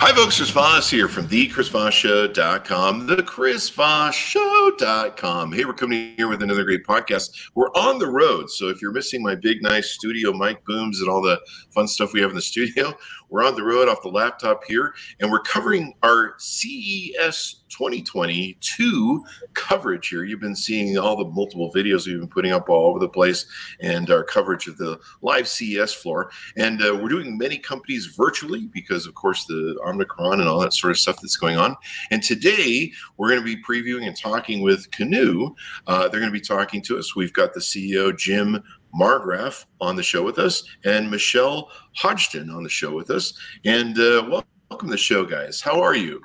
[0.00, 0.36] Hi, folks.
[0.36, 5.52] Chris Voss here from thechrisvossshow.com, thechrisvossshow.com.
[5.52, 7.30] Hey, we're coming here with another great podcast.
[7.56, 11.10] We're on the road, so if you're missing my big, nice studio mic booms and
[11.10, 11.40] all the
[11.70, 12.94] fun stuff we have in the studio,
[13.28, 19.24] we're on the road off the laptop here, and we're covering our CES 2022
[19.54, 20.24] coverage here.
[20.24, 23.46] You've been seeing all the multiple videos we've been putting up all over the place
[23.80, 26.30] and our coverage of the live CES floor.
[26.56, 30.72] And uh, we're doing many companies virtually because, of course, the Omicron and all that
[30.72, 31.76] sort of stuff that's going on.
[32.10, 35.54] And today we're going to be previewing and talking with Kinoo.
[35.86, 37.14] Uh, they're going to be talking to us.
[37.14, 38.62] We've got the CEO, Jim
[38.94, 43.32] Marggraff on the show with us and Michelle Hodgson on the show with us.
[43.64, 45.60] And uh, welcome to the show, guys.
[45.60, 46.22] How are you?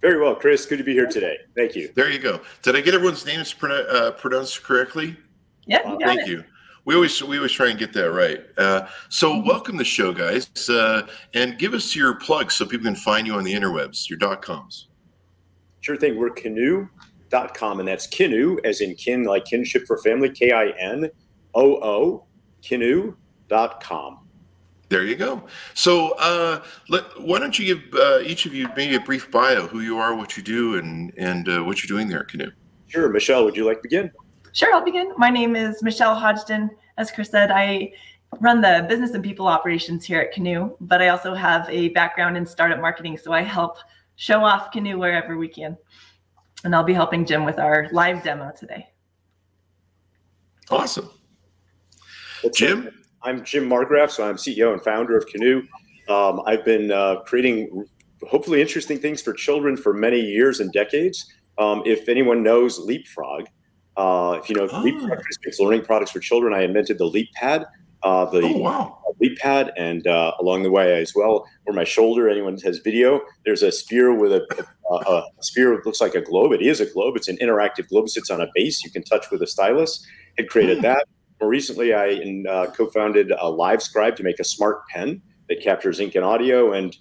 [0.00, 0.66] Very well, Chris.
[0.66, 1.36] Good to be here today.
[1.56, 1.92] Thank you.
[1.94, 2.40] There you go.
[2.62, 5.16] Did I get everyone's names uh, pronounced correctly?
[5.66, 5.86] Yep.
[5.86, 6.28] Uh, thank it.
[6.28, 6.44] you.
[6.84, 8.40] We always we always try and get that right.
[8.58, 12.86] Uh, so welcome to the show, guys, uh, and give us your plugs so people
[12.86, 14.10] can find you on the interwebs.
[14.10, 14.88] Your dot coms.
[15.80, 16.18] Sure thing.
[16.18, 20.30] We're Kinoo.com, and that's Kinoo, as in kin, like kinship for family.
[20.30, 21.08] K I N
[21.54, 22.26] O O
[22.62, 24.18] Kinoo.com.
[24.88, 25.44] There you go.
[25.72, 29.66] So, uh, let, why don't you give uh, each of you maybe a brief bio,
[29.66, 32.52] who you are, what you do, and and uh, what you're doing there at Kinoo.
[32.88, 33.44] Sure, Michelle.
[33.44, 34.10] Would you like to begin?
[34.52, 35.12] Sure, I'll begin.
[35.16, 36.68] My name is Michelle Hodgson.
[36.98, 37.92] As Chris said, I
[38.40, 42.36] run the business and people operations here at Kinoo, but I also have a background
[42.36, 43.78] in startup marketing, so I help
[44.16, 45.76] show off Kinoo wherever we can.
[46.64, 48.88] And I'll be helping Jim with our live demo today.
[50.70, 51.10] Awesome.
[52.50, 52.88] Jim?
[53.22, 55.66] I'm Jim Marggraff, so I'm CEO and founder of Kinoo.
[56.08, 57.86] Um, I've been uh, creating
[58.28, 61.32] hopefully interesting things for children for many years and decades.
[61.58, 63.46] Um, if anyone knows Leapfrog,
[63.96, 64.82] uh, if you know oh.
[64.82, 67.66] Leapfrog makes learning products for children, I invented the LeapPad.
[68.02, 68.98] Uh, the oh, wow.
[69.22, 73.62] LeapPad, and uh, along the way as well, over my shoulder, anyone has video, there's
[73.62, 76.50] a sphere with a, a, a sphere that looks like a globe.
[76.50, 77.16] It is a globe.
[77.16, 78.06] It's an interactive globe.
[78.06, 80.04] It sits on a base you can touch with a stylus.
[80.36, 80.82] Had created mm.
[80.82, 81.06] that.
[81.42, 86.14] More recently, I uh, co-founded a LiveScribe to make a smart pen that captures ink
[86.14, 86.72] and audio.
[86.72, 86.96] And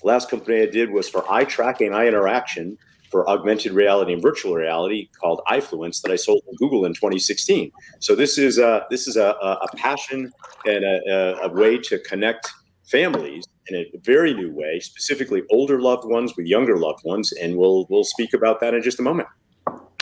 [0.00, 2.76] the last company I did was for eye tracking, eye interaction
[3.12, 7.70] for augmented reality and virtual reality called Eyefluence that I sold to Google in 2016.
[8.00, 10.32] So this is a, this is a, a passion
[10.66, 12.50] and a, a way to connect
[12.90, 17.56] families in a very new way, specifically older loved ones with younger loved ones, and
[17.56, 19.28] we'll we'll speak about that in just a moment.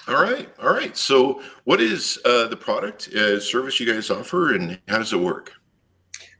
[0.08, 0.96] All right, all right.
[0.96, 5.20] So, what is uh, the product uh, service you guys offer, and how does it
[5.20, 5.52] work?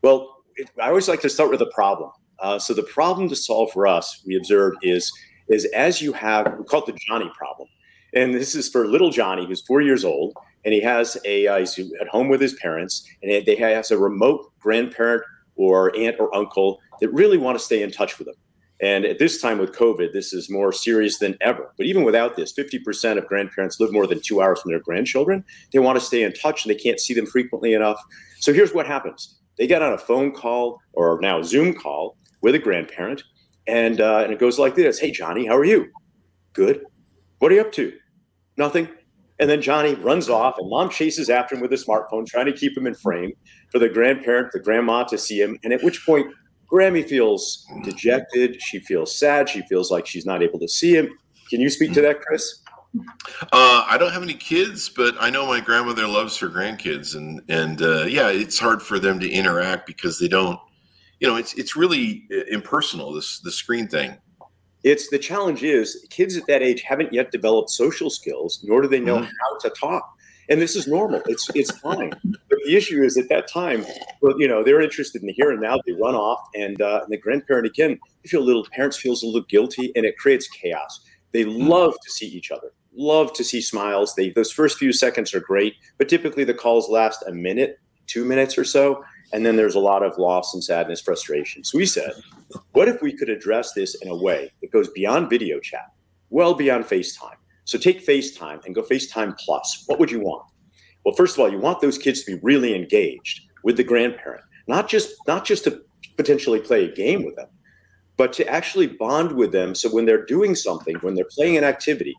[0.02, 2.10] Well, it, I always like to start with a problem.
[2.40, 5.12] Uh, so, the problem to solve for us, we observed, is
[5.48, 7.68] is as you have we call it the Johnny problem,
[8.14, 10.34] and this is for little Johnny who's four years old,
[10.64, 13.98] and he has a uh, he's at home with his parents, and they has a
[13.98, 15.22] remote grandparent
[15.54, 18.34] or aunt or uncle that really want to stay in touch with him.
[18.82, 21.72] And at this time with COVID, this is more serious than ever.
[21.76, 25.44] But even without this, 50% of grandparents live more than two hours from their grandchildren.
[25.72, 28.02] They want to stay in touch and they can't see them frequently enough.
[28.40, 32.16] So here's what happens they get on a phone call or now a Zoom call
[32.40, 33.22] with a grandparent,
[33.68, 35.86] and, uh, and it goes like this Hey, Johnny, how are you?
[36.52, 36.84] Good.
[37.38, 37.92] What are you up to?
[38.56, 38.88] Nothing.
[39.38, 42.52] And then Johnny runs off, and mom chases after him with a smartphone, trying to
[42.52, 43.32] keep him in frame
[43.70, 45.58] for the grandparent, the grandma to see him.
[45.64, 46.26] And at which point,
[46.72, 48.60] Grammy feels dejected.
[48.62, 49.48] She feels sad.
[49.48, 51.18] She feels like she's not able to see him.
[51.50, 52.60] Can you speak to that, Chris?
[53.52, 57.42] Uh, I don't have any kids, but I know my grandmother loves her grandkids, and
[57.48, 60.58] and uh, yeah, it's hard for them to interact because they don't,
[61.20, 63.12] you know, it's it's really uh, impersonal.
[63.12, 64.16] This the screen thing.
[64.82, 68.88] It's the challenge is kids at that age haven't yet developed social skills, nor do
[68.88, 69.24] they know mm-hmm.
[69.24, 70.11] how to talk
[70.52, 71.22] and this is normal.
[71.26, 72.12] It's it's fine.
[72.24, 73.86] But the issue is at that time,
[74.20, 75.78] well, you know, they're interested in the here and now.
[75.86, 79.26] They run off, and, uh, and the grandparent again, they feel little parents feels a
[79.26, 81.00] little guilty, and it creates chaos.
[81.32, 81.66] They hmm.
[81.66, 84.14] love to see each other, love to see smiles.
[84.14, 88.26] They those first few seconds are great, but typically the calls last a minute, two
[88.26, 89.02] minutes or so,
[89.32, 91.64] and then there's a lot of loss and sadness, frustration.
[91.64, 92.12] So we said,
[92.72, 95.86] what if we could address this in a way that goes beyond video chat,
[96.28, 97.36] well beyond FaceTime?
[97.64, 99.84] So take FaceTime and go FaceTime Plus.
[99.86, 100.46] What would you want?
[101.04, 104.44] Well, first of all, you want those kids to be really engaged with the grandparent,
[104.68, 105.82] not just not just to
[106.16, 107.48] potentially play a game with them,
[108.16, 109.74] but to actually bond with them.
[109.74, 112.14] So when they're doing something, when they're playing an activity,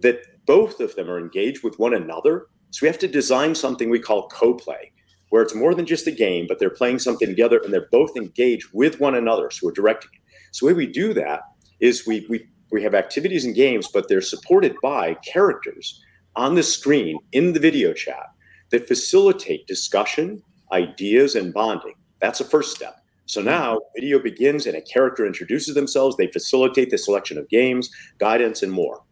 [0.00, 2.46] that both of them are engaged with one another.
[2.70, 4.92] So we have to design something we call co-play,
[5.30, 8.16] where it's more than just a game, but they're playing something together and they're both
[8.16, 9.50] engaged with one another.
[9.50, 10.20] So we're directing it.
[10.52, 11.42] So the way we do that
[11.80, 16.02] is we we we have activities and games, but they're supported by characters
[16.34, 18.26] on the screen in the video chat
[18.70, 20.42] that facilitate discussion,
[20.72, 21.94] ideas, and bonding.
[22.20, 22.96] That's the first step.
[23.26, 23.48] So mm-hmm.
[23.48, 26.16] now video begins and a character introduces themselves.
[26.16, 29.02] They facilitate the selection of games, guidance, and more.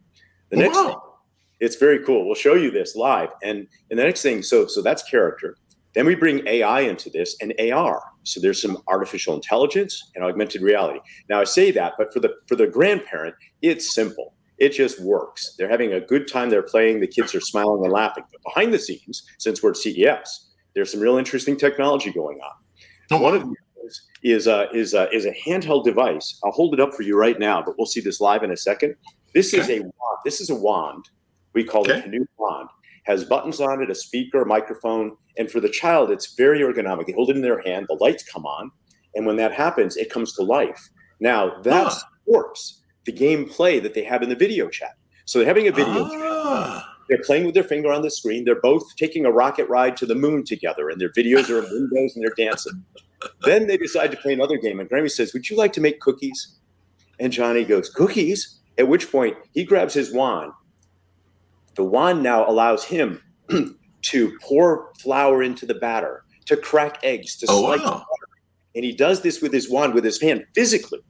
[0.51, 0.87] The next Wow.
[0.89, 0.97] thing,
[1.61, 2.27] it's very cool.
[2.27, 3.31] We'll show you this live.
[3.43, 5.57] And and the next thing, so so that's character.
[5.95, 8.03] Then we bring AI into this and AR.
[8.25, 11.01] So there's some artificial intelligence and augmented reality.
[11.29, 14.35] Now I say that, but for the for the grandparent, it's simple.
[14.59, 15.55] It just works.
[15.59, 16.49] They're having a good time.
[16.49, 17.01] They're playing.
[17.01, 18.25] The kids are smiling and laughing.
[18.33, 22.53] But behind the scenes, since we're at CES, there's some real interesting technology going on.
[23.11, 26.39] Oh, One of them is uh, is a, is a, is a handheld device.
[26.45, 28.57] I'll hold it up for you right now, but we'll see this live in a
[28.57, 28.95] second.
[29.35, 29.93] This is a wand.
[30.25, 31.05] This is a wand.
[31.53, 31.99] We call Okay.
[31.99, 32.69] it a new wand.
[33.05, 37.07] Has buttons on it, a speaker, a microphone, and for the child, it's very ergonomic.
[37.07, 37.87] They hold it in their hand.
[37.89, 38.71] The lights come on,
[39.15, 40.89] and when that happens, it comes to life.
[41.21, 41.91] Now that Ah.
[42.25, 44.93] supports the gameplay that they have in the video chat.
[45.27, 46.09] So they're having a video.
[46.11, 46.91] Ah.
[47.11, 48.45] They're playing with their finger on the screen.
[48.47, 51.71] They're both taking a rocket ride to the moon together, and their videos are in
[51.71, 52.83] windows and they're dancing.
[53.45, 56.01] then they decide to play another game, and Grammy says, Would you like to make
[56.01, 56.57] cookies?
[57.21, 58.61] And Johnny goes, Cookies?
[58.77, 60.53] At which point he grabs his wand.
[61.77, 63.21] The wand now allows him
[64.03, 67.91] to pour flour into the batter, to crack eggs, to Oh, slice wow.
[67.93, 68.29] butter.
[68.75, 71.01] And he does this with his wand, with his hand physically.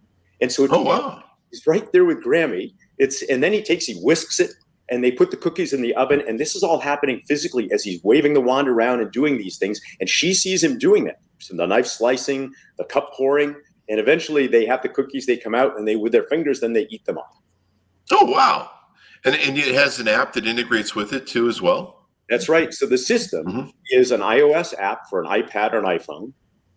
[0.40, 1.22] And so Oh, wow.
[1.50, 2.74] He's right there with Grammy.
[2.98, 4.50] It's and then he takes, he whisks it,
[4.90, 6.22] and they put the cookies in the oven.
[6.26, 9.56] And this is all happening physically as he's waving the wand around and doing these
[9.56, 9.80] things.
[10.00, 11.20] And she sees him doing that.
[11.38, 13.54] So the knife slicing, the cup pouring,
[13.88, 15.26] and eventually they have the cookies.
[15.26, 17.32] They come out and they with their fingers, then they eat them up.
[18.10, 18.70] Oh, wow.
[19.24, 22.08] And, and it has an app that integrates with it too, as well.
[22.28, 22.72] That's right.
[22.72, 23.72] So the system Mhm.
[23.90, 26.32] is an iOS app for an iPad or an iPhone.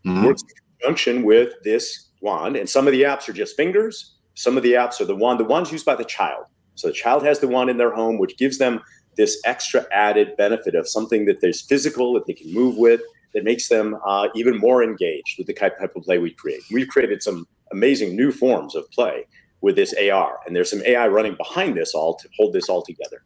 [0.06, 0.26] Mhm.
[0.26, 0.50] Works in
[0.80, 2.56] conjunction with this wand.
[2.56, 4.16] And some of the apps are just fingers.
[4.36, 5.40] Some of the apps are the wand.
[5.40, 6.46] The wand's used by the child.
[6.76, 8.82] So the child has the wand in their home, which gives them
[9.16, 13.02] this extra added benefit of something that there's physical that they can move with
[13.34, 16.62] that makes them uh, even more engaged with the type of play we create.
[16.72, 19.26] We've created some amazing new forms of play
[19.68, 22.81] with this AR, and there's some AI running behind this all to hold this all
[22.81, 23.22] together.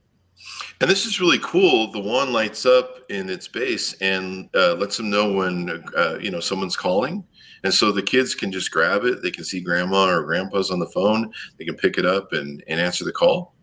[0.82, 1.92] And this is really cool.
[1.92, 6.32] The wand lights up in its base and uh, lets them know when uh, you
[6.32, 7.24] know someone's calling,
[7.64, 9.22] and so the kids can just grab it.
[9.22, 11.32] They can see grandma or grandpa's on the phone.
[11.60, 13.54] They can pick it up and, and answer the call.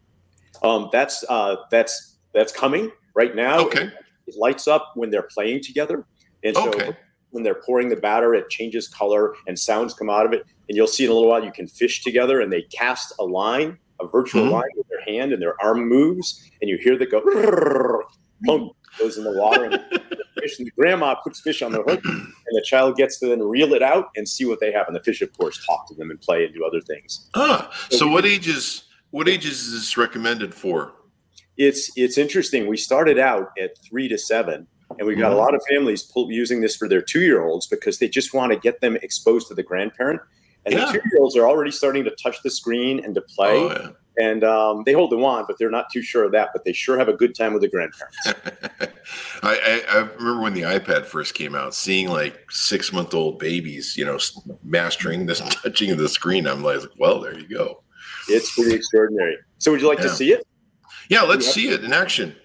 [0.63, 3.59] Um, that's uh, that's that's coming right now.
[3.67, 3.91] Okay.
[4.29, 6.07] It lights up when they're playing together,
[6.45, 6.97] and so Okay.
[7.31, 10.45] when they're pouring the batter, it changes color and sounds come out of it.
[10.69, 13.25] And you'll see in a little while you can fish together, and they cast a
[13.25, 14.50] line, a virtual Mhm.
[14.53, 17.20] line with their hand, and their arm moves, and you hear the go.
[18.44, 20.59] Plunk goes in the water, and the fish.
[20.59, 23.73] And the grandma puts fish on the hook, and the child gets to then reel
[23.75, 24.87] it out and see what they have.
[24.87, 27.29] And the fish, of course, talk to them and play and do other things.
[27.35, 28.85] Ah, so what ages?
[29.11, 30.93] What ages is this recommended for?
[31.61, 32.69] it's it's interesting.
[32.69, 35.38] We started out at three to seven, and we've got a Mhm.
[35.38, 38.53] lot of families pull, using this for their two year olds because they just want
[38.53, 40.21] to get them exposed to the grandparent.
[40.71, 40.87] And Yeah.
[40.87, 43.71] the two year olds are already starting to touch the screen and to play, Oh,
[43.71, 43.91] yeah.
[44.25, 46.51] and um, they hold the wand, but they're not too sure of that.
[46.53, 48.19] But they sure have a good time with the grandparents.
[49.43, 53.39] I, I, I remember when the iPad first came out, seeing like six month old
[53.39, 54.19] babies, you know,
[54.63, 56.47] mastering this touching of the screen.
[56.47, 57.83] I'm like, well, there you go.
[58.29, 59.37] It's pretty extraordinary.
[59.59, 60.47] So, would you like to see it?
[61.09, 61.53] Yeah, let's Yeah.
[61.53, 62.37] see it in action.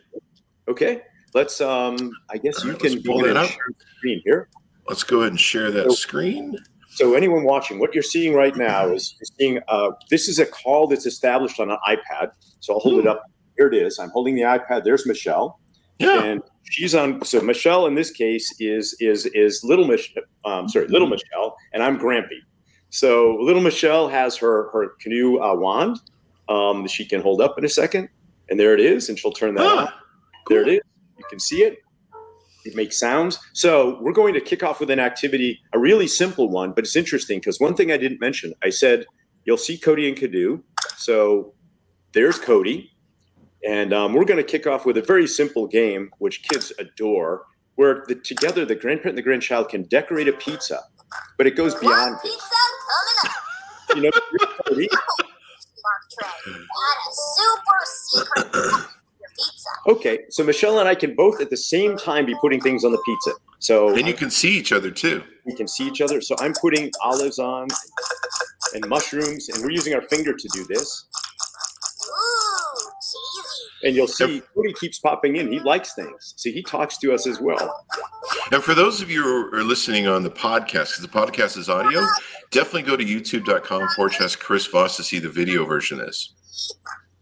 [0.69, 1.01] Okay,
[1.33, 1.59] let's.
[1.59, 3.49] Um, I guess All you right, can pull that up.
[3.49, 4.47] share the screen here.
[4.87, 6.57] Let's go ahead and share that So- screen.
[6.95, 10.45] So anyone watching, what you're seeing right now is you're seeing uh, this is a
[10.45, 12.31] call that's established on an iPad.
[12.59, 13.07] So I'll hold it Hmm.
[13.09, 13.23] up.
[13.57, 13.97] Here it is.
[13.99, 14.83] I'm holding the iPad.
[14.83, 15.59] There's Michelle,
[15.99, 16.23] Yeah.
[16.23, 17.23] and she's on.
[17.23, 21.81] So Michelle in this case is is is little Mich- um, sorry, little Michelle, and
[21.83, 22.39] I'm Grampy.
[22.89, 25.99] So little Michelle has her her Kinoo uh, wand
[26.49, 28.09] um, that she can hold up in a second,
[28.49, 29.87] and there it is, and she'll turn that on.
[29.87, 29.99] Ah,
[30.49, 30.81] There it is.
[31.17, 31.77] You can see it.
[32.65, 33.39] It makes sounds.
[33.53, 36.95] So we're going to kick off with an activity, a really simple one, but it's
[36.95, 39.05] interesting because one thing I didn't mention, I said
[39.45, 40.61] you'll see Cody and Kadu.
[40.95, 41.53] So
[42.13, 42.91] there's Cody,
[43.67, 47.43] and um, we're going to kick off with a very simple game which kids adore,
[47.75, 50.81] where the, together the grandparent and the grandchild can decorate a pizza,
[51.37, 52.31] but it goes beyond this.
[52.31, 52.55] pizza
[52.89, 53.95] coming up.
[53.95, 54.11] You know,
[54.67, 54.89] Cody,
[55.83, 56.53] Mark Trey.
[56.53, 58.87] A super secret.
[59.87, 62.91] Okay, so Michelle and I can both at the same time be putting things on
[62.91, 63.31] the pizza.
[63.59, 65.23] So And you can see each other too.
[65.45, 66.21] we can see each other.
[66.21, 67.67] So I'm putting olives on
[68.73, 71.05] and mushrooms, and we're using our finger to do this.
[73.83, 75.51] And you'll see Cody keeps popping in.
[75.51, 76.33] He likes things.
[76.37, 77.85] So he talks to us as well.
[78.51, 81.69] And for those of you who are listening on the podcast, because the podcast is
[81.69, 82.05] audio,
[82.51, 86.33] definitely go to youtube.com forward slash Chris Voss to see the video version of this.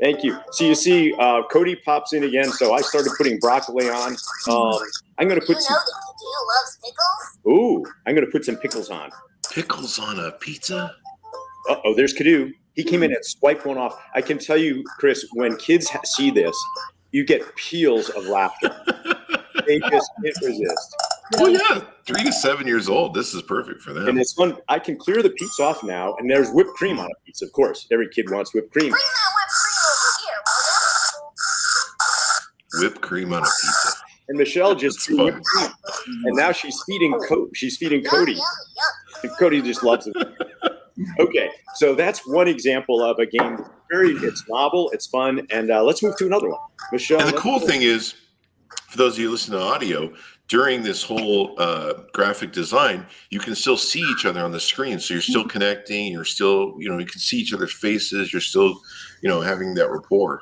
[0.01, 0.39] Thank you.
[0.51, 2.49] So you see, uh, Cody pops in again.
[2.51, 4.15] So I started putting broccoli on.
[4.49, 4.79] Um,
[5.19, 5.75] I'm going to You put know some.
[5.75, 7.47] that Canoe loves pickles?
[7.47, 9.11] Ooh, I'm going to put some pickles on.
[9.51, 10.95] Pickles on a pizza?
[11.69, 12.51] Uh oh, there's Canoe.
[12.73, 13.95] He came in and swiped one off.
[14.15, 16.57] I can tell you, Chris, when kids ha- see this,
[17.11, 18.75] you get peals of laughter.
[19.67, 20.95] They just can't resist.
[21.37, 23.13] Well, yeah, three to seven years old.
[23.13, 24.07] This is perfect for them.
[24.07, 24.57] And it's fun.
[24.69, 27.45] I can clear the pizza off now, and there's whipped cream on a pizza.
[27.45, 28.89] Of course, every kid wants whipped cream.
[28.89, 30.41] Bring whipped cream over here,
[32.70, 33.97] will Whipped cream on a pizza.
[34.29, 35.25] And Michelle just threw fun.
[35.25, 35.69] whipped cream,
[36.25, 38.03] and now she's feeding Co- she's feeding?
[38.03, 38.33] Cody.
[38.33, 39.33] Yum.
[39.39, 40.15] Cody just loves it.
[41.19, 43.57] Okay, so that's one example of a game.
[43.57, 46.59] that's Very, it's novel, it's fun, and uh, let's move to another one.
[46.91, 47.19] Michelle.
[47.19, 47.67] And the cool go.
[47.67, 48.13] thing is,
[48.89, 50.13] for those of you listening to audio,
[50.47, 54.99] during this whole uh, graphic design, you can still see each other on the screen.
[54.99, 56.11] So you're still connecting.
[56.11, 58.33] You're still, you know, you can see each other's faces.
[58.33, 58.77] You're still,
[59.23, 60.41] you know, having that rapport.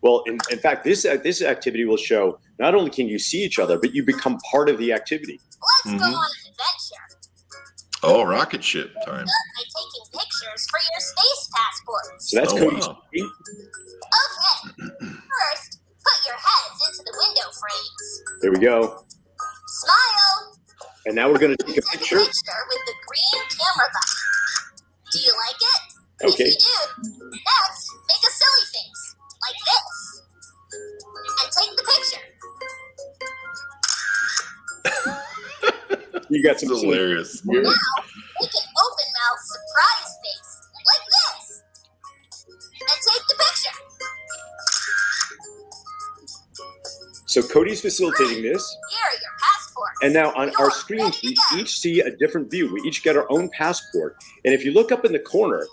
[0.00, 3.38] Well, in, in fact, this uh, this activity will show not only can you see
[3.42, 5.40] each other, but you become part of the activity.
[5.84, 5.98] Let's Mhm.
[5.98, 7.04] go on an adventure.
[8.04, 9.26] Oh, rocket ship time.
[9.26, 12.30] By taking pictures for your space passports.
[12.30, 12.86] So that's Oh, Cody's.
[12.86, 13.02] wow.
[13.98, 14.56] Okay.
[14.78, 15.70] First,
[16.06, 18.22] put your heads into the window frames.
[18.42, 19.04] There we go.
[19.66, 20.56] Smile.
[21.06, 22.18] And now we're going to take a Take a picture.
[22.18, 24.22] picture with the green camera button.
[25.12, 25.82] Do you like it?
[26.34, 26.44] Okay.
[26.44, 28.97] If you do, next, make a silly face,
[29.48, 30.22] like this.
[31.40, 32.24] And take the picture.
[36.30, 37.42] You got some hilarious.
[37.44, 41.44] Now, make an open mouth surprise face, like this.
[42.80, 43.76] And take the picture.
[47.26, 48.76] So Cody's facilitating this.
[48.90, 49.98] Here are your passports.
[50.02, 52.72] And now on our screens, we each see a different view.
[52.72, 54.16] We each get our own passport.
[54.44, 55.66] And if you look up in the corner,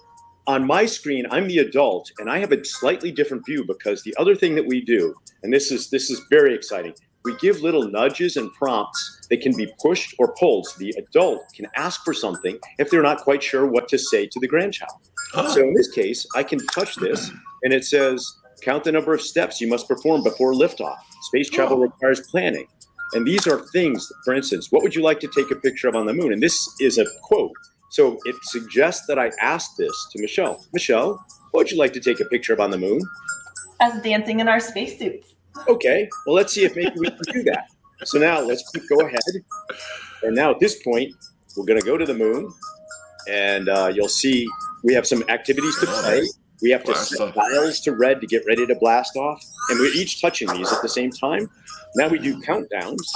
[0.47, 4.15] on my screen, I'm the adult, and I have a slightly different view because the
[4.17, 7.89] other thing that we do, and this is this is very exciting, we give little
[7.89, 10.67] nudges and prompts that can be pushed or pulled.
[10.67, 14.27] So the adult can ask for something if they're not quite sure what to say
[14.27, 14.91] to the grandchild.
[15.33, 17.31] Oh, So in this case, I can touch this,
[17.63, 18.25] and it says,
[18.61, 20.97] "Count the number of steps you must perform before liftoff.
[21.23, 21.81] Space travel oh.
[21.81, 22.67] requires planning."
[23.13, 25.95] And these are things, for instance, what would you like to take a picture of
[25.95, 26.33] on the moon?
[26.33, 27.51] And this is a quote.
[27.95, 30.65] So it suggests that I ask this to Michelle.
[30.73, 32.99] Michelle, what would you like to take a picture of on the moon?
[33.79, 35.35] Us dancing in our spacesuits.
[35.69, 37.69] Okay, well, let's see if maybe we can do that.
[38.03, 39.21] So now let's keep, go ahead.
[40.23, 41.13] And now at this point,
[41.55, 42.51] we're going to go to the moon,
[43.29, 44.45] and uh, you'll see
[44.83, 46.27] we have some activities to play.
[46.61, 47.35] We have to Blast set off.
[47.35, 50.81] dials to red to get ready to blast off, and we're each touching these at
[50.81, 51.49] the same time.
[51.95, 53.07] Now we do countdowns,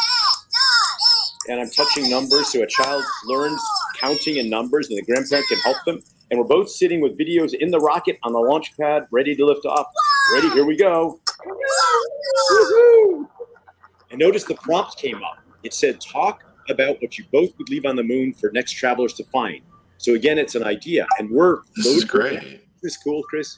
[1.50, 3.62] and I'm touching numbers so a child learns
[4.00, 6.00] counting and numbers, and the grandparent can help them.
[6.32, 9.46] And we're both sitting with videos in the rocket on the launch pad, ready to
[9.46, 9.88] lift off.
[10.34, 10.50] Ready?
[10.52, 11.20] Here we go.
[12.52, 13.28] Woohoo!
[14.12, 15.38] And notice the prompt came up.
[15.64, 19.14] It said, talk about what you both would leave on the moon for next travelers
[19.14, 19.62] to find.
[19.98, 22.62] So again, it's an idea, and we're this is loaded with great.
[22.82, 23.58] This is cool, Chris.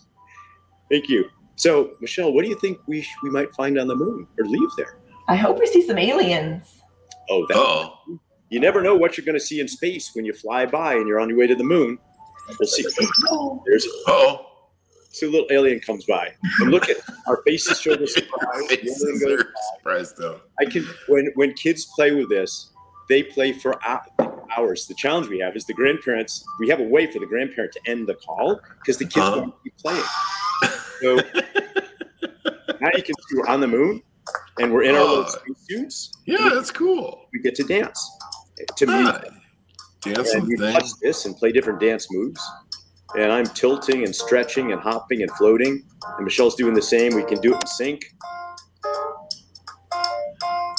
[0.90, 1.26] Thank you.
[1.56, 4.46] So, Michelle, what do you think we sh- we might find on the moon or
[4.46, 4.98] leave there?
[5.28, 6.82] I hope we see some aliens.
[7.30, 8.00] Oh, that, Oh,
[8.52, 11.08] you never know what you're going to see in space when you fly by and
[11.08, 11.98] you're on your way to the moon.
[12.60, 12.84] We'll see.
[13.66, 14.46] There's oh.
[15.12, 18.68] so a little alien comes by, and look at our faces show the surprise.
[18.68, 20.42] The Faces are surprised though.
[20.60, 22.72] I can when when kids play with this,
[23.08, 23.80] they play for
[24.58, 24.86] hours.
[24.86, 26.44] The challenge we have is the grandparents.
[26.60, 29.42] We have a way for the grandparent to end the call because the kids Uh-huh.
[29.42, 30.04] want to keep playing.
[31.02, 31.16] So
[32.82, 34.02] now you can see we're on the moon,
[34.60, 36.12] and we're in our little Uh, suits.
[36.26, 37.28] Yeah, that's cool.
[37.32, 38.00] We get to dance
[38.78, 39.32] to Ah, music,
[40.02, 40.74] dancing and we thing.
[40.74, 42.42] touch this and play different dance moves.
[43.16, 45.84] And I'm tilting and stretching and hopping and floating,
[46.18, 47.14] and Michelle's doing the same.
[47.14, 48.06] We can do it in sync.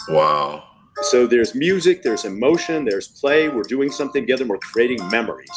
[0.09, 0.65] Wow.
[1.03, 3.49] So there's music, there's emotion, there's play.
[3.49, 4.47] We're doing something together.
[4.47, 5.51] We're creating memories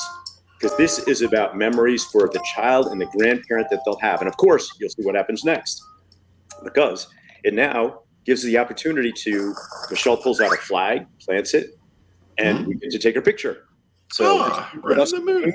[0.59, 4.21] because this is about memories for the child and the grandparent that they'll have.
[4.21, 5.81] And of course, you'll see what happens next
[6.63, 7.07] because
[7.43, 9.53] it now gives the opportunity to
[9.91, 11.71] Michelle pulls out a flag, plants it,
[12.37, 13.65] and we get to take her picture.
[14.11, 15.53] So ah, right on the moon.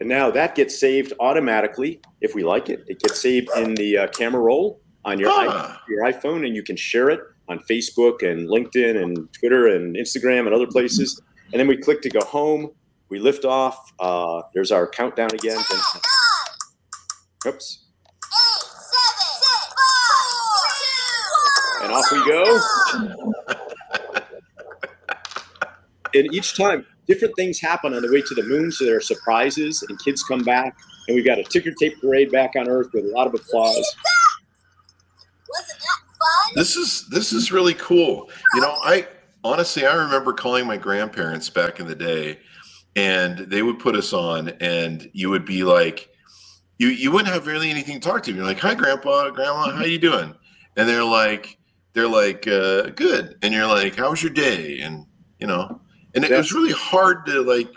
[0.00, 2.84] And now that gets saved automatically if we like it.
[2.88, 5.80] It gets saved in the uh, camera roll on your, Ah.
[5.80, 9.96] i- your iPhone, and you can share it on Facebook and LinkedIn and Twitter and
[9.96, 11.20] Instagram and other places.
[11.52, 12.70] And then we click to go home.
[13.10, 13.92] We lift off.
[14.00, 15.58] Uh, there's our countdown again.
[17.46, 17.84] Oops.
[18.24, 21.81] eight, seven, six, five, two, one.
[21.92, 22.60] And off we go.
[26.14, 28.70] And each time, different things happen on the way to the moon.
[28.72, 30.76] So there are surprises, and kids come back,
[31.08, 33.96] and we've got a ticker tape parade back on Earth with a lot of applause.
[35.48, 36.54] Wasn't that fun?
[36.54, 38.30] This is this is really cool.
[38.54, 39.08] You know, I
[39.44, 42.38] honestly I remember calling my grandparents back in the day,
[42.94, 46.10] and they would put us on, and you would be like,
[46.78, 48.32] you you wouldn't have really anything to talk to.
[48.32, 50.34] You're like, "Hi, Grandpa, Grandma, how you doing?"
[50.76, 51.58] And they're like,
[51.94, 55.06] they're like, uh, "Good," and you're like, "How was your day?" And
[55.38, 55.80] you know,
[56.14, 57.68] and it was really hard to like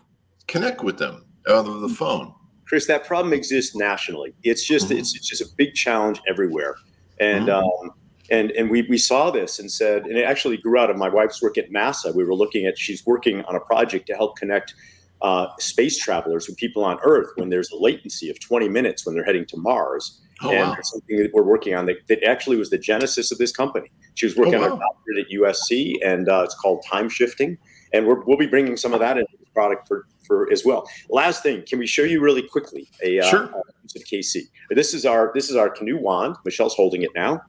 [0.48, 2.34] connect with them out of the phone.
[2.68, 4.34] Chris, that problem exists nationally.
[4.44, 5.00] It's just Mhm.
[5.00, 6.76] it's, it's just a big challenge everywhere,
[7.20, 7.92] and um,
[8.32, 11.10] and and we we saw this and said, and it actually grew out of my
[11.10, 12.14] wife's work at NASA.
[12.16, 14.74] We were looking at she's working on a project to help connect
[15.22, 19.16] uh, space travelers with people on Earth when there's a latency of 20 minutes when
[19.16, 20.22] they're heading to Mars.
[20.42, 20.78] Oh and wow!
[20.84, 23.90] something that we're working on that, that actually was the genesis of this company.
[24.16, 24.80] She was working Oh, on a wow.
[24.80, 27.58] doctorate at USC, and uh, it's called time shifting.
[27.94, 30.90] And we're, we'll be bringing some of that into the product for, for as well.
[31.10, 33.48] Last thing, can we show you really quickly a, uh, Sure.
[33.84, 34.42] piece of KC?
[34.72, 36.36] This is our this is our Kinoo wand.
[36.44, 37.42] Michelle's holding it now.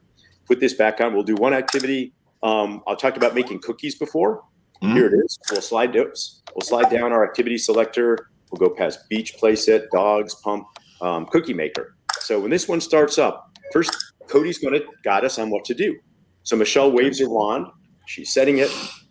[0.47, 1.13] Put this back on.
[1.13, 2.13] We'll do one activity.
[2.45, 4.45] Um, I talked about making cookies before.
[4.85, 4.93] Mhm.
[4.93, 5.37] Here it is.
[5.51, 6.43] We'll slide those.
[6.55, 8.29] We'll slide down our activity selector.
[8.53, 10.67] We'll go past beach playset, dogs, pump,
[11.01, 11.96] um, cookie maker.
[12.27, 15.75] So when this one starts up, first Cody's going to guide us on what to
[15.75, 15.97] do.
[16.43, 17.69] So Michelle waves her wand.
[18.09, 18.69] She's setting it,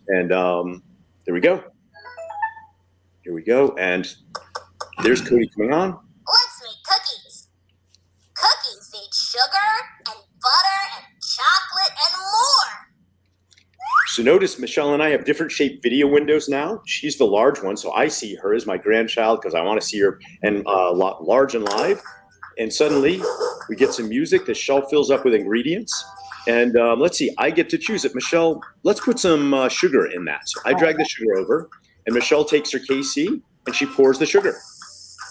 [0.08, 0.82] and um,
[1.24, 1.64] there we go.
[3.24, 4.06] Here we go, and
[5.02, 5.92] there's Cody coming on.
[5.92, 7.48] Let's make cookies.
[8.34, 9.72] Cookies need sugar
[10.10, 12.86] and butter and chocolate and more.
[14.08, 16.82] So notice Michelle and I have different shaped video windows now.
[16.84, 19.86] She's the large one, so I see her as my grandchild because I want to
[19.86, 22.02] see her and uh, large and live.
[22.58, 23.20] And suddenly
[23.68, 24.46] we get some music.
[24.46, 26.04] The shelf fills up with ingredients.
[26.48, 28.14] And um, let's see, I get to choose it.
[28.14, 30.48] Michelle, let's put some uh, sugar in that.
[30.48, 31.68] So I drag the sugar over,
[32.06, 34.56] and Michelle takes her KC and she pours the sugar.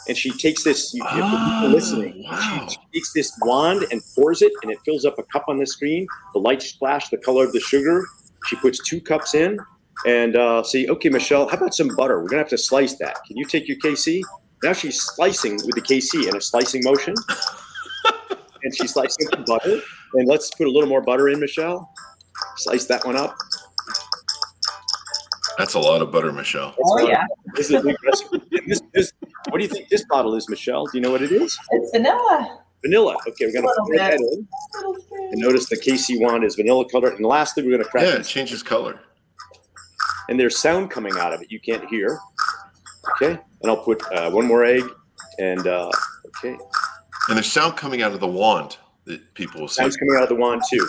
[0.07, 2.23] And she takes this, you, you have to be Oh, listening.
[2.29, 2.67] wow.
[2.69, 5.65] She takes this wand and pours it, and it fills up a cup on the
[5.65, 6.05] screen.
[6.33, 8.05] The lights splash the color of the sugar.
[8.47, 9.57] She puts two cups in
[10.05, 12.17] and uh, say, okay, Michelle, how about some butter?
[12.17, 13.15] We're going to have to slice that.
[13.25, 14.21] Can you take your KC?
[14.65, 17.13] Now she's slicing with the KC in a slicing motion.
[18.63, 19.79] and she's slicing the butter.
[20.15, 21.87] And let's put a little more butter in, Michelle.
[22.57, 23.35] Slice that one up.
[25.59, 26.69] That's a lot of butter, Michelle.
[26.69, 27.23] That's Oh not- yeah,
[27.53, 28.41] This is a big recipe.
[28.67, 29.11] This, this,
[29.51, 30.85] what do you think this bottle is, Michelle?
[30.87, 31.55] Do you know what it is?
[31.69, 32.63] it's vanilla.
[32.83, 33.15] Vanilla.
[33.27, 34.21] Okay, we're going to put that bit.
[34.21, 34.47] in.
[35.33, 37.09] And notice the KC wand is vanilla color.
[37.09, 38.99] And lastly, we're going to crack Yeah, it it changes color.
[40.29, 42.17] and there's sound coming out of it you can't hear.
[43.11, 44.83] Okay, and I'll put uh, one more egg,
[45.39, 45.89] and uh,
[46.37, 46.57] okay,
[47.29, 49.81] And there's sound coming out of the wand that people will see.
[49.81, 50.85] sound's coming out of the wand too,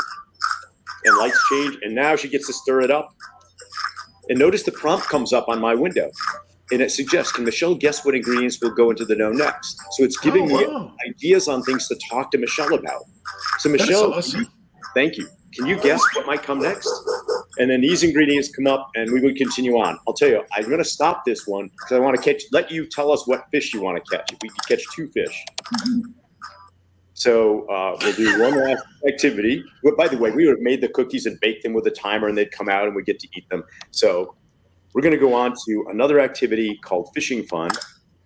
[1.05, 3.09] and lights change, and now she gets to stir it up.
[4.29, 6.11] And notice the prompt comes up on my window,
[6.73, 10.03] and it suggests, "Can Michelle guess what ingredients will go into the dough next?" So
[10.03, 13.03] it's giving Oh, me ideas on things to talk to Michelle about.
[13.59, 14.49] So Michelle, awesome.
[14.95, 15.29] thank you.
[15.57, 16.91] Can you guess what might come next?
[17.59, 19.99] And then these ingredients come up, and we would continue on.
[20.07, 22.43] I'll tell you, I'm going to stop this one because I want to catch.
[22.53, 24.33] Let you tell us what fish you want to catch.
[24.33, 25.45] If we can catch two fish,
[27.15, 29.65] so uh, we'll do one last activity.
[29.83, 31.91] Well, by the way, we would have made the cookies and baked them with a
[31.91, 33.65] timer, and they'd come out, and we get to eat them.
[33.91, 34.35] So
[34.93, 37.71] we're going to go on to another activity called fishing fun,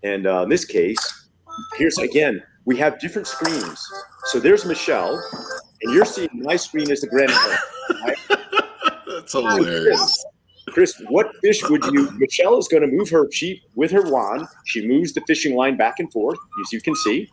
[0.02, 1.28] and uh, in this case,
[1.76, 3.80] here's again we have different screens.
[4.26, 5.22] So there's Michelle,
[5.82, 7.60] and you're seeing my screen as the grandparent.
[9.06, 10.24] That's hilarious.
[10.68, 12.10] Chris, what fish would you?
[12.12, 14.46] Michelle is going to move her sheep with her wand.
[14.66, 17.28] She moves the fishing line back and forth, as you can see,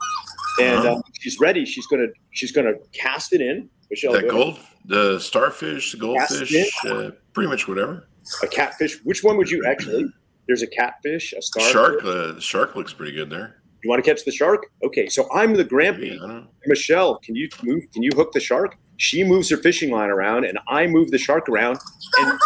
[0.60, 1.64] and uh, she's ready.
[1.66, 3.70] She's going to she's going to cast it in.
[3.92, 6.54] Michelle, That gold, the starfish, the goldfish,
[6.86, 8.08] uh, pretty much whatever.
[8.44, 9.00] a catfish.
[9.04, 10.06] Which one would you actually?
[10.48, 11.70] There's a catfish, a star.
[11.70, 13.62] Shark, uh, the shark looks pretty good there.
[13.88, 14.66] You want to catch the shark?
[14.84, 16.16] Okay, so I'm the Yeah.
[16.16, 16.48] I don't know.
[16.66, 17.84] Michelle, can you move?
[17.94, 18.76] Can you hook the shark?
[18.98, 21.80] She moves her fishing line around, and I move the shark around.
[22.20, 22.38] And,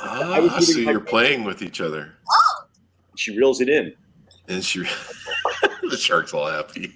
[0.00, 2.14] Ah, was so you're playing with each other,
[3.14, 3.94] she reels it in.
[4.48, 4.80] and she,
[5.88, 6.92] the shark's all happy.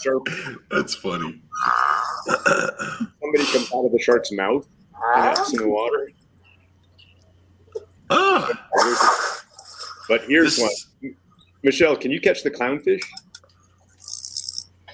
[0.00, 0.26] Shark,
[0.70, 1.42] That's funny.
[2.28, 4.64] somebody comes out of the shark's mouth
[5.16, 6.12] and it's in the water.
[8.10, 8.68] ah,
[10.08, 11.16] But here's this, one.
[11.64, 13.02] Michelle, can you catch the clownfish?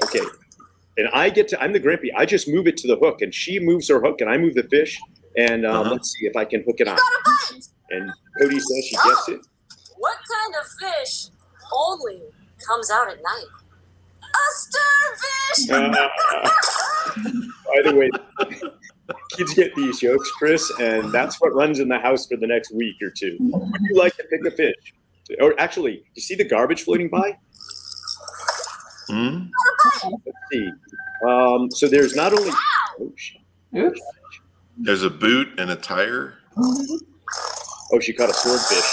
[0.05, 0.25] Okay.
[0.97, 2.09] And I get to, I'm the Grampy.
[2.17, 4.55] I just move it to the hook, and she moves her hook, and I move
[4.55, 4.99] the fish.
[5.37, 5.91] And um, Uh-huh.
[5.93, 6.97] let's see if I can hook it on.
[6.97, 7.21] Got a
[7.55, 7.65] bite.
[7.91, 9.41] And Cody says she gets it.
[9.99, 10.67] What kind of
[11.05, 11.27] fish
[11.73, 12.23] only
[12.67, 13.47] comes out at night?
[14.23, 15.71] A starfish!
[15.71, 16.49] Uh,
[17.85, 18.11] by the way,
[19.37, 22.73] kids get these jokes, Chris, and that's what runs in the house for the next
[22.73, 23.37] week or two.
[23.41, 24.75] Would you like to pick a fish?
[25.41, 27.37] Or actually, you see the garbage floating by?
[29.09, 29.47] Hmm?
[30.05, 30.69] Let's see.
[31.27, 32.51] Um, so there's not only.
[33.01, 33.41] Oh, she,
[33.77, 34.01] Oops.
[34.77, 36.35] There's a boot and a tire.
[36.57, 38.85] oh, she caught a swordfish.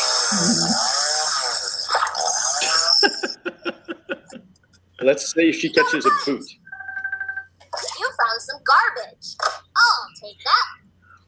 [5.01, 6.43] Let's say she catches a boot.
[7.99, 9.35] You found some garbage.
[9.41, 10.76] I'll take that.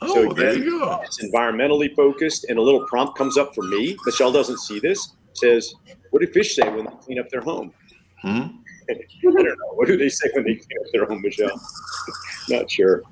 [0.01, 1.01] Oh, So there you go.
[1.03, 3.97] It's environmentally focused, and a little prompt comes up for me.
[4.05, 5.15] Michelle doesn't see this.
[5.33, 5.75] Says,
[6.11, 7.73] "What do fish say when they clean up their home?"
[8.21, 8.41] Hmm?
[8.89, 9.73] I don't know.
[9.73, 11.61] What do they say when they clean up their home, Michelle?
[12.49, 13.03] Not sure.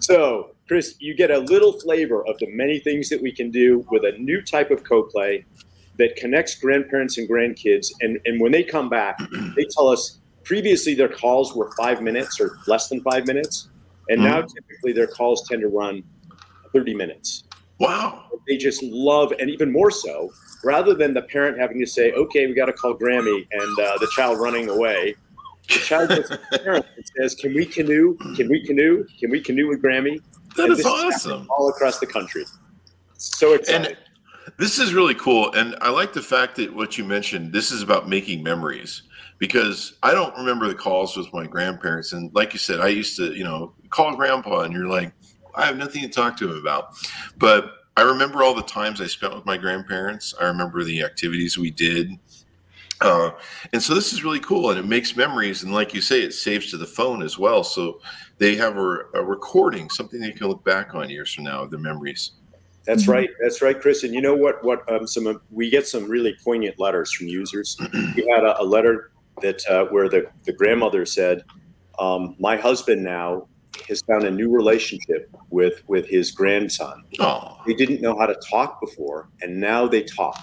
[0.00, 3.86] So, Chris, you get a little flavor of the many things that we can do
[3.90, 5.44] with a new type of co-play
[5.98, 7.88] that connects grandparents and grandkids.
[8.00, 9.18] And, and when they come back,
[9.56, 13.68] they tell us previously their calls were five minutes or less than five minutes.
[14.08, 16.02] And now typically their calls tend to run
[16.74, 17.44] 30 minutes
[17.78, 18.24] Wow.
[18.46, 20.30] they just love, and even more so,
[20.62, 23.98] rather than the parent having to say, "Okay, we got to call Grammy," and uh,
[23.98, 25.14] the child running away,
[25.68, 28.16] the child goes to the parent and says, "Can we Kinoo?
[28.36, 29.04] Can we Kinoo?
[29.18, 30.20] Can we Kinoo with Grammy?"
[30.56, 31.48] That And is awesome.
[31.50, 32.44] All across the country.
[33.14, 33.86] So exciting.
[33.86, 33.96] And
[34.56, 35.52] this is really cool.
[35.54, 39.02] And I like the fact that what you mentioned, this is about making memories
[39.38, 42.12] because I don't remember the calls with my grandparents.
[42.12, 45.12] And like you said, I used to, you know, call grandpa and you're like,
[45.54, 46.94] I have nothing to talk to him about.
[47.38, 50.34] But I remember all the times I spent with my grandparents.
[50.40, 52.18] I remember the activities we did.
[53.00, 53.30] Uh,
[53.72, 55.62] and so this is really cool and it makes memories.
[55.62, 57.62] And like you say, it saves to the phone as well.
[57.62, 58.00] So
[58.38, 61.70] they have a, a recording, something they can look back on years from now of
[61.70, 62.32] the memories.
[62.84, 63.30] That's right.
[63.40, 64.04] That's right, Chris.
[64.04, 64.62] And you know what?
[64.62, 67.78] What um, some of- we get some really poignant letters from users.
[68.14, 71.44] we had a, a letter that uh, where the the grandmother said,
[71.98, 73.48] um, "My husband now
[73.88, 77.04] has found a new relationship with with his grandson.
[77.20, 80.40] Oh, They didn't know how to talk before, and now they talk."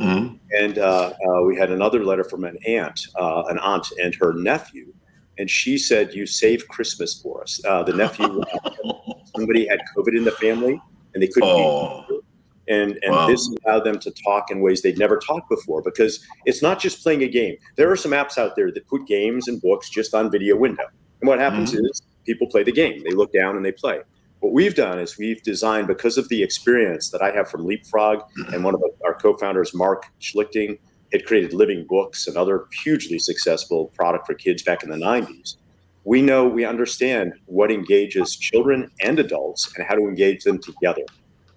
[0.00, 0.38] Mhm.
[0.58, 4.32] And uh, uh, we had another letter from an aunt, uh, an aunt and her
[4.32, 4.92] nephew,
[5.38, 8.42] and she said, "You saved Christmas for us." Uh, the nephew,
[9.36, 10.80] somebody had COVID in the family,
[11.14, 11.48] and they couldn't.
[11.56, 12.22] be Oh.
[12.68, 13.26] and and Wow.
[13.26, 17.02] this allowed them to talk in ways they'd never talked before because it's not just
[17.02, 17.56] playing a game.
[17.76, 20.84] There are some apps out there that put games and books just on video window,
[21.20, 21.84] and what happens Mm-hmm.
[21.86, 23.02] is people play the game.
[23.04, 24.00] They look down and they play.
[24.40, 28.22] What we've done is we've designed because of the experience that I have from Leapfrog
[28.52, 30.78] and one of our co-founders, Mark Schlichting,
[31.12, 35.56] had created Living Books, another hugely successful product for kids back in the 90s.
[36.04, 41.04] We know, we understand what engages children and adults and how to engage them together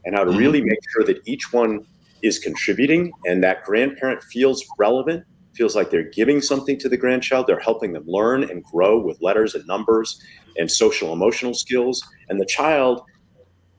[0.05, 0.37] and how to Mhm.
[0.37, 1.79] really make sure that each one
[2.21, 5.23] is contributing and that grandparent feels relevant,
[5.55, 7.47] feels like they're giving something to the grandchild.
[7.47, 10.21] They're helping them learn and grow with letters and numbers
[10.57, 12.05] and social emotional skills.
[12.29, 13.01] And the child,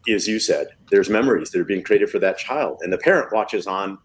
[0.08, 2.78] as you said, there's memories that are being created for that child.
[2.82, 3.98] And the parent watches on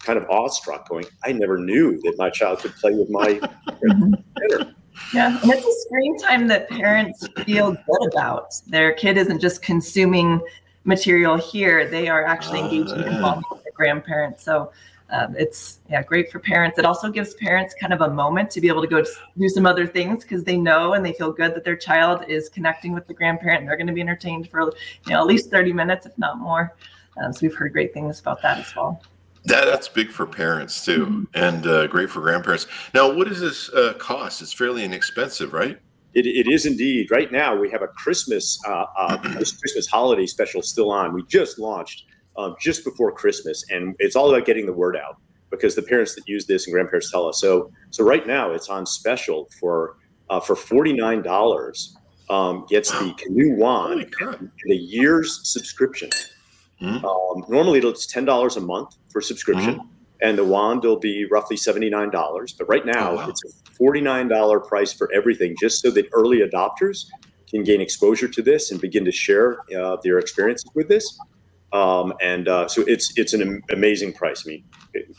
[0.00, 3.40] kind of awestruck, going, I never knew that my child could play with my
[3.80, 4.74] dinner.
[5.12, 8.54] Yeah, and it's a screen time that parents feel good about.
[8.66, 10.40] Their kid isn't just consuming
[10.84, 13.08] material here; they are actually Oh, engaging yeah.
[13.12, 14.42] and bonding with their grandparents.
[14.42, 14.72] So
[15.10, 16.78] um, it's yeah, great for parents.
[16.78, 19.04] It also gives parents kind of a moment to be able to go
[19.38, 22.48] do some other things because they know and they feel good that their child is
[22.48, 23.60] connecting with the grandparent.
[23.60, 26.38] And they're going to be entertained for you know at least thirty minutes, if not
[26.38, 26.74] more.
[27.22, 29.00] Um, so we've heard great things about that as well.
[29.44, 32.66] That, that's big for parents too, and uh, great for grandparents.
[32.92, 34.42] Now, what does this uh, cost?
[34.42, 35.78] It's fairly inexpensive, right?
[36.14, 37.12] It, it is indeed.
[37.12, 41.14] Right now, we have a Christmas uh, uh, Christmas holiday special still on.
[41.14, 42.06] We just launched
[42.38, 45.16] um, just before Christmas, and it's all about getting the word out
[45.50, 47.40] because the parents that use this and grandparents tell us.
[47.40, 49.96] So, so right now, it's on special for
[50.30, 51.96] uh, for forty nine dollars.
[52.28, 56.10] Um, gets the Kinoo wand and a year's subscription.
[56.80, 56.96] Hmm.
[57.04, 59.80] Um, normally, it's ten dollars a month for subscription,
[60.22, 62.52] and the wand will be roughly seventy nine dollars.
[62.52, 63.28] But right now, Oh, wow.
[63.28, 67.06] it's a forty nine dollar price for everything, just so that early adopters
[67.48, 71.18] can gain exposure to this and begin to share uh, their experiences with this.
[71.72, 74.44] Um, and uh, so it's it's an amazing price.
[74.46, 74.64] I mean,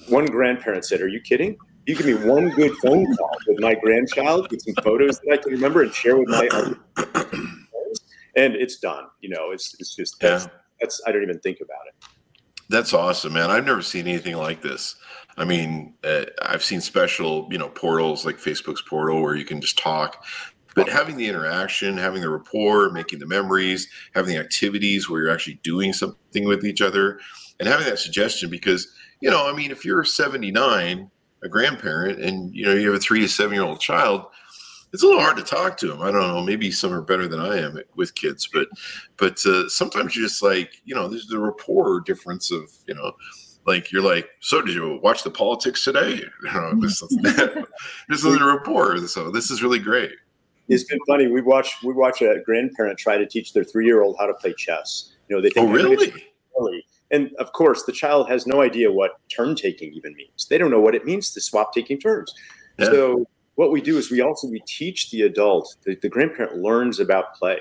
[0.10, 1.58] one grandparent said, "Are you kidding?
[1.86, 5.38] You give me one good phone call with my grandchild with some photos that I
[5.38, 6.78] can remember and share with my other
[8.38, 9.06] and it's done.
[9.20, 10.52] You know, it's it's just that's, Yeah.
[10.80, 12.10] that's I don't even think about it.
[12.70, 13.50] That's awesome, man.
[13.50, 14.96] I've never seen anything like this.
[15.38, 19.62] I mean, uh, I've seen special, you know, portals like Facebook's portal where you can
[19.62, 20.24] just talk,
[20.78, 25.32] but having the interaction, having the rapport, making the memories, having the activities where you're
[25.32, 27.20] actually doing something with each other,
[27.60, 28.88] and having that suggestion because,
[29.20, 31.10] you know, I mean, if you're 79,
[31.44, 34.26] a grandparent, and you know you have a three to seven year old child,
[34.94, 36.02] it's a little hard to talk to them.
[36.02, 36.44] I don't know.
[36.44, 38.68] Maybe some are better than I am with kids, but
[39.18, 43.14] but uh, sometimes you're just like you know there's the rapport difference of you know
[43.66, 46.22] like you're like so did you watch the politics today?
[46.44, 47.02] You know this
[48.10, 48.98] this is the rapport.
[49.08, 50.14] So this is really great.
[50.70, 51.28] It's been funny.
[51.28, 54.34] We watch we watch a grandparent try to teach their three year old how to
[54.34, 55.14] play chess.
[55.30, 56.14] You know they think oh really
[56.58, 56.86] really.
[57.10, 60.46] And of course, the child has no idea what turn taking even means.
[60.50, 62.34] They don't know what it means to swap taking turns.
[62.78, 62.86] Yeah.
[62.88, 63.26] So
[63.58, 67.34] what we do is we also we teach the adult the, the grandparent learns about
[67.36, 67.60] play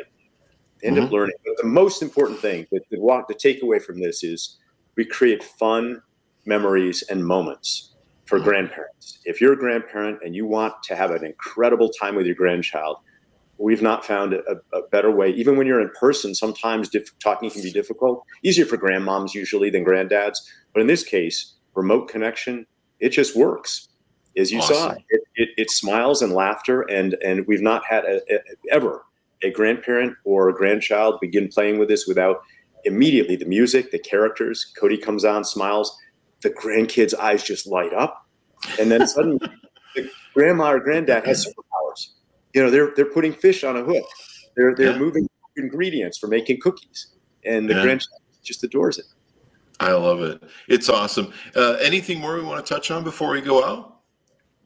[0.81, 1.07] they end mm-hmm.
[1.07, 4.59] up learning but the most important thing that the, the takeaway from this is
[4.95, 6.01] we create fun
[6.45, 7.95] memories and moments
[8.27, 9.19] for grandparents.
[9.25, 12.99] If you're a grandparent and you want to have an incredible time with your grandchild
[13.59, 14.43] we've not found a,
[14.75, 15.31] a better way.
[15.31, 18.23] Even when you're in person sometimes diff- talking can be difficult.
[18.43, 20.37] Easier for grandmoms usually than granddads.
[20.75, 22.67] But in this case remote connection
[23.01, 23.89] it just works
[24.37, 24.77] as you awesome.
[24.77, 28.39] saw, it, it, it, smiles and laughter, and and we've not had a, a,
[28.71, 29.05] ever
[29.43, 32.43] a grandparent or a grandchild begin playing with this without
[32.85, 34.73] immediately the music, the characters.
[34.79, 35.97] Cody comes on, smiles,
[36.43, 38.27] the grandkids' eyes just light up,
[38.81, 39.47] and then suddenly
[39.95, 42.09] the grandma or granddad has superpowers.
[42.55, 44.05] You know, they're they're putting fish on a hook.
[44.57, 44.99] They're they're yeah.
[44.99, 47.09] moving ingredients for making cookies,
[47.45, 47.83] and the yeah.
[47.83, 49.07] grandchild just adores it.
[49.81, 50.43] I love it.
[50.69, 51.33] It's awesome.
[51.55, 53.97] Uh, anything more we want to touch on before we go out?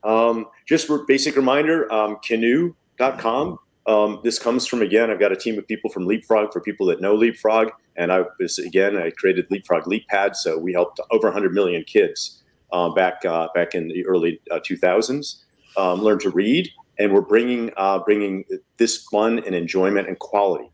[0.02, 3.58] Um, just for basic reminder, um, Kinoo.com.
[3.86, 5.10] Um, this comes from again.
[5.10, 8.24] I've got a team of people from Leapfrog for people that know Leapfrog, and I
[8.38, 13.24] was again I created Leapfrog LeapPad, so we helped over 100 million kids uh, back
[13.24, 15.44] uh, back in the early uh, 2000s
[15.76, 18.44] um, learn to read, and we're bringing uh, bringing
[18.76, 20.70] this fun and enjoyment and quality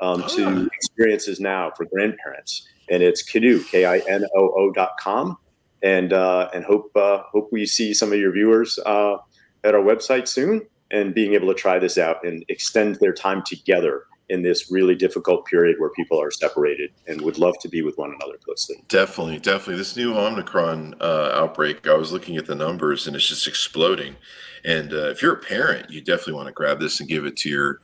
[0.00, 4.92] um, to experiences now for grandparents, and it's Kinoo K I N O O dot
[5.00, 5.36] com.
[5.82, 9.16] And uh, and hope uh, hope we see some of your viewers uh,
[9.64, 13.42] at our website soon and being able to try this out and extend their time
[13.44, 17.82] together in this really difficult period where people are separated and would love to be
[17.82, 18.76] with one another closely.
[18.88, 19.76] Definitely, definitely.
[19.76, 24.16] This new Omicron uh, outbreak, I was looking at the numbers and it's just exploding.
[24.64, 27.36] And uh, if you're a parent, you definitely want to grab this and give it
[27.38, 27.80] to your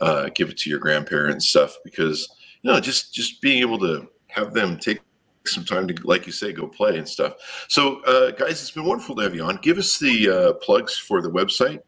[0.00, 2.28] uh, give it to your grandparents stuff because
[2.62, 5.00] you know just just being able to have them take
[5.46, 7.34] some time to, like you say, go play and stuff.
[7.68, 9.58] So, uh, guys, it's been wonderful to have you on.
[9.62, 11.80] Give us the uh, plugs for the website.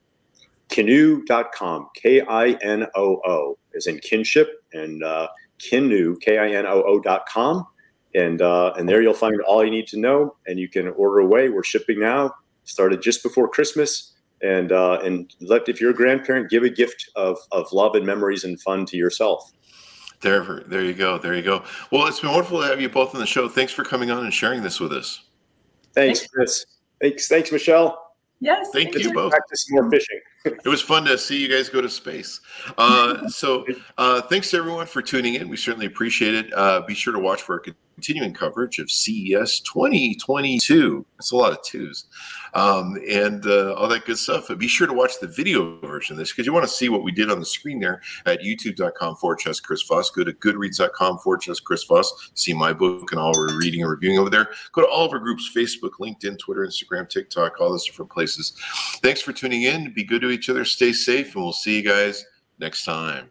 [0.69, 5.29] Kinoo.com, K I N O O, is in kinship, and uh,
[5.59, 7.67] Kinoo, K I N O O.com.
[8.15, 11.19] And, uh, and there you'll find all you need to know, and you can order
[11.21, 11.51] away.
[11.51, 14.15] We're shipping now, started just before Christmas.
[14.43, 18.07] And, uh, and let, if you're a grandparent, give a gift of, of love and
[18.07, 19.53] memories and fun to yourself.
[20.21, 21.19] There, there you go.
[21.19, 21.63] There you go.
[21.93, 23.49] Well, it's been wonderful to have you both on the show.
[23.49, 25.25] Thanks for coming on and sharing this with us.
[25.95, 26.65] Thanks, Chris.
[27.01, 28.08] Thanks, thanks, Michelle.
[28.41, 28.69] Yes.
[28.73, 29.31] Thank, thank you, you both.
[29.31, 30.21] Practice more fishing.
[30.45, 32.41] it was fun to see you guys go to space.
[32.77, 35.49] Uh, so, uh, thanks everyone for tuning in.
[35.49, 36.53] We certainly appreciate it.
[36.55, 37.61] Uh, be sure to watch for our
[37.99, 41.05] continuing coverage of CES 2022.
[41.17, 42.05] That's a lot of twos
[42.55, 44.45] um, and uh, all that good stuff.
[44.47, 46.89] But be sure to watch the video version of this because you want to see
[46.89, 50.11] what we did on the screen there at youtube.com forward slash Chris Voss.
[50.11, 52.31] Go to goodreads.com forward slash Chris Voss.
[52.35, 54.51] See my book and all we're reading and reviewing over there.
[54.73, 58.53] Go to all of our groups Facebook, LinkedIn, Twitter, Instagram, TikTok, all those different places.
[59.03, 59.93] Thanks for tuning in.
[59.93, 60.65] Be good to each other.
[60.65, 62.25] Stay safe, and we'll see you guys
[62.61, 63.31] next time.